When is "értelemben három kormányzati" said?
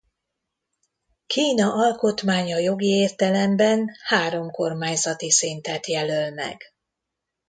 2.87-5.31